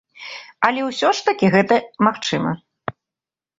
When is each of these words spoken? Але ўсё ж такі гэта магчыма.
Але 0.69 0.81
ўсё 0.85 1.11
ж 1.19 1.27
такі 1.27 1.51
гэта 1.57 1.79
магчыма. 2.09 2.51